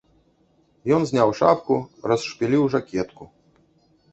[0.95, 1.77] Ён зняў шапку,
[2.13, 3.23] расшпіліў жакетку.